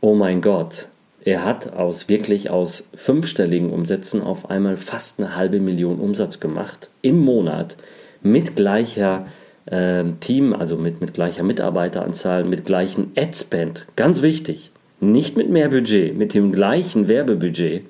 oh 0.00 0.14
mein 0.14 0.40
Gott, 0.40 0.88
er 1.24 1.44
hat 1.44 1.72
aus 1.72 2.08
wirklich 2.08 2.50
aus 2.50 2.86
fünfstelligen 2.94 3.70
Umsätzen 3.70 4.22
auf 4.22 4.48
einmal 4.48 4.76
fast 4.76 5.18
eine 5.18 5.36
halbe 5.36 5.60
Million 5.60 5.98
Umsatz 5.98 6.38
gemacht 6.40 6.88
im 7.02 7.18
Monat 7.18 7.76
mit 8.22 8.54
gleicher 8.56 9.26
äh, 9.66 10.04
Team, 10.20 10.52
also 10.54 10.76
mit, 10.76 11.00
mit 11.00 11.14
gleicher 11.14 11.42
Mitarbeiteranzahl, 11.42 12.44
mit 12.44 12.64
gleichen 12.64 13.12
Ad-Spend. 13.16 13.86
Ganz 13.96 14.22
wichtig. 14.22 14.70
Nicht 15.00 15.36
mit 15.36 15.50
mehr 15.50 15.68
Budget, 15.68 16.16
mit 16.16 16.32
dem 16.32 16.52
gleichen 16.52 17.08
Werbebudget 17.08 17.82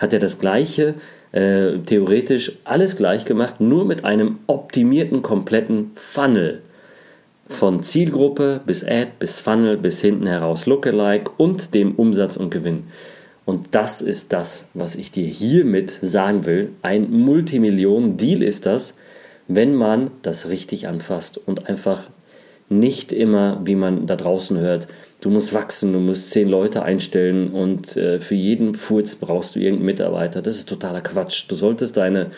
hat 0.00 0.12
er 0.12 0.18
das 0.18 0.38
gleiche, 0.38 0.94
äh, 1.30 1.78
theoretisch 1.86 2.52
alles 2.64 2.96
gleich 2.96 3.24
gemacht, 3.24 3.60
nur 3.60 3.84
mit 3.84 4.04
einem 4.04 4.38
optimierten, 4.48 5.22
kompletten 5.22 5.92
Funnel. 5.94 6.62
Von 7.48 7.82
Zielgruppe 7.82 8.60
bis 8.64 8.82
Ad, 8.82 9.12
bis 9.18 9.40
Funnel, 9.40 9.76
bis 9.76 10.00
hinten 10.00 10.26
heraus 10.26 10.66
Lookalike 10.66 11.30
und 11.36 11.74
dem 11.74 11.94
Umsatz 11.96 12.36
und 12.36 12.50
Gewinn. 12.50 12.84
Und 13.44 13.68
das 13.72 14.00
ist 14.00 14.32
das, 14.32 14.64
was 14.74 14.94
ich 14.94 15.10
dir 15.10 15.26
hiermit 15.26 15.98
sagen 16.02 16.46
will. 16.46 16.70
Ein 16.82 17.10
Multimillionen-Deal 17.10 18.42
ist 18.42 18.66
das, 18.66 18.96
wenn 19.48 19.74
man 19.74 20.10
das 20.22 20.48
richtig 20.48 20.86
anfasst 20.86 21.36
und 21.36 21.68
einfach 21.68 22.08
nicht 22.68 23.12
immer, 23.12 23.60
wie 23.64 23.74
man 23.74 24.06
da 24.06 24.16
draußen 24.16 24.56
hört, 24.58 24.86
du 25.20 25.30
musst 25.30 25.52
wachsen, 25.52 25.92
du 25.92 25.98
musst 25.98 26.30
zehn 26.30 26.48
Leute 26.48 26.82
einstellen 26.82 27.50
und 27.50 27.96
äh, 27.96 28.20
für 28.20 28.34
jeden 28.34 28.74
Furz 28.74 29.14
brauchst 29.14 29.54
du 29.54 29.60
irgendeinen 29.60 29.86
Mitarbeiter. 29.86 30.42
Das 30.42 30.56
ist 30.56 30.68
totaler 30.68 31.00
Quatsch. 31.00 31.44
Du 31.48 31.54
solltest 31.54 31.96
deine 31.96 32.30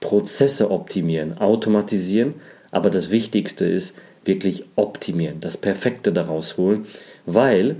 Prozesse 0.00 0.70
optimieren, 0.70 1.38
automatisieren, 1.38 2.34
Aber 2.70 2.90
das 2.90 3.10
Wichtigste 3.10 3.66
ist 3.66 3.96
wirklich 4.24 4.64
optimieren, 4.76 5.40
das 5.40 5.56
Perfekte 5.56 6.12
daraus 6.12 6.56
holen, 6.56 6.86
weil 7.26 7.76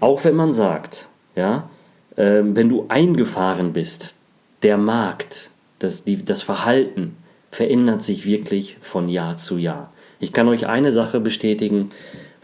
auch 0.00 0.24
wenn 0.24 0.34
man 0.34 0.52
sagt, 0.52 1.08
ja, 1.34 1.70
äh, 2.16 2.42
wenn 2.44 2.68
du 2.68 2.86
eingefahren 2.88 3.72
bist, 3.72 4.14
der 4.62 4.78
Markt, 4.78 5.50
das, 5.78 6.04
die, 6.04 6.24
das 6.24 6.42
Verhalten 6.42 7.16
verändert 7.50 8.02
sich 8.02 8.26
wirklich 8.26 8.76
von 8.80 9.08
Jahr 9.08 9.36
zu 9.36 9.58
Jahr. 9.58 9.92
Ich 10.18 10.32
kann 10.32 10.48
euch 10.48 10.66
eine 10.66 10.92
Sache 10.92 11.20
bestätigen, 11.20 11.90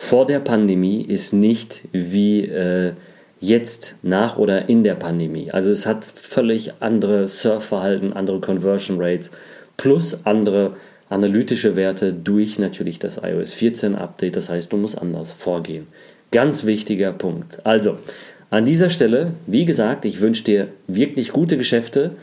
vor 0.02 0.26
der 0.26 0.40
Pandemie 0.40 1.00
ist 1.00 1.32
nicht 1.32 1.82
wie 1.92 2.44
äh, 2.44 2.92
jetzt 3.38 3.94
nach 4.02 4.36
oder 4.36 4.68
in 4.68 4.82
der 4.82 4.96
Pandemie. 4.96 5.52
Also 5.52 5.70
es 5.70 5.86
hat 5.86 6.04
völlig 6.04 6.72
andere 6.80 7.28
Surfverhalten, 7.28 8.12
andere 8.12 8.40
Conversion 8.40 9.00
Rates 9.00 9.30
plus 9.76 10.26
andere 10.26 10.72
analytische 11.08 11.76
Werte 11.76 12.12
durch 12.12 12.58
natürlich 12.58 12.98
das 12.98 13.20
iOS 13.22 13.54
14 13.54 13.94
Update. 13.94 14.34
Das 14.34 14.48
heißt, 14.48 14.72
du 14.72 14.76
musst 14.76 14.98
anders 14.98 15.32
vorgehen. 15.32 15.86
Ganz 16.32 16.66
wichtiger 16.66 17.12
Punkt. 17.12 17.64
Also, 17.64 17.96
an 18.50 18.64
dieser 18.64 18.90
Stelle, 18.90 19.30
wie 19.46 19.64
gesagt, 19.64 20.04
ich 20.04 20.20
wünsche 20.20 20.42
dir 20.42 20.68
wirklich 20.88 21.30
gute 21.30 21.56
Geschäfte. 21.56 22.16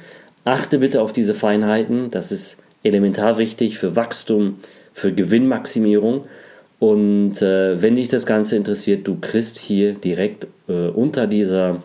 Achte 0.43 0.79
bitte 0.79 1.01
auf 1.01 1.13
diese 1.13 1.33
Feinheiten. 1.33 2.11
Das 2.11 2.33
ist 2.33 2.57
elementar 2.83 3.37
wichtig 3.37 3.79
für 3.79 3.95
Wachstum, 3.95 4.59
für 4.93 5.13
Gewinnmaximierung. 5.13 6.25
Und 6.79 7.41
äh, 7.41 7.81
wenn 7.81 7.95
dich 7.95 8.07
das 8.07 8.25
Ganze 8.25 8.55
interessiert, 8.55 9.05
du 9.05 9.17
kriegst 9.19 9.57
hier 9.57 9.93
direkt 9.93 10.47
äh, 10.67 10.87
unter 10.87 11.27
dieser 11.27 11.83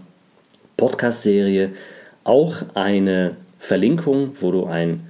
Podcast-Serie 0.76 1.70
auch 2.22 2.56
eine 2.74 3.36
Verlinkung, 3.58 4.32
wo 4.40 4.52
du 4.52 4.66
ein 4.66 5.00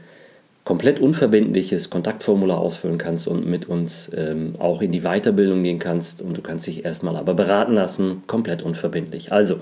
komplett 0.64 0.98
unverbindliches 0.98 1.90
Kontaktformular 1.90 2.58
ausfüllen 2.58 2.96
kannst 2.96 3.28
und 3.28 3.46
mit 3.46 3.68
uns 3.68 4.10
ähm, 4.16 4.54
auch 4.58 4.80
in 4.80 4.92
die 4.92 5.02
Weiterbildung 5.02 5.62
gehen 5.62 5.78
kannst. 5.78 6.22
Und 6.22 6.36
du 6.36 6.40
kannst 6.40 6.66
dich 6.66 6.84
erstmal 6.84 7.16
aber 7.16 7.34
beraten 7.34 7.74
lassen, 7.74 8.22
komplett 8.26 8.62
unverbindlich. 8.62 9.30
Also 9.30 9.56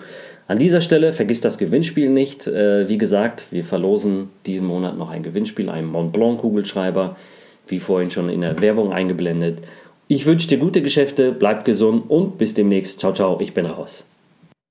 an 0.46 0.58
dieser 0.58 0.80
Stelle 0.80 1.12
vergiss 1.12 1.40
das 1.40 1.58
Gewinnspiel 1.58 2.08
nicht. 2.08 2.46
Äh, 2.46 2.88
wie 2.88 2.98
gesagt, 2.98 3.46
wir 3.50 3.64
verlosen 3.64 4.28
diesen 4.46 4.66
Monat 4.66 4.96
noch 4.96 5.10
ein 5.10 5.24
Gewinnspiel, 5.24 5.70
einen 5.70 5.88
Mont 5.88 6.12
Blanc 6.12 6.40
Kugelschreiber, 6.40 7.16
wie 7.66 7.80
vorhin 7.80 8.12
schon 8.12 8.28
in 8.28 8.42
der 8.42 8.60
Werbung 8.60 8.92
eingeblendet. 8.92 9.58
Ich 10.14 10.26
wünsche 10.26 10.46
dir 10.46 10.58
gute 10.58 10.82
Geschäfte, 10.82 11.32
bleib 11.32 11.64
gesund 11.64 12.10
und 12.10 12.36
bis 12.36 12.52
demnächst. 12.52 13.00
Ciao, 13.00 13.14
ciao, 13.14 13.40
ich 13.40 13.54
bin 13.54 13.64
raus. 13.64 14.04